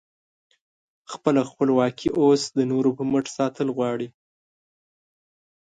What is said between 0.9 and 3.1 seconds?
خپله خپلواکي اوس د نورو په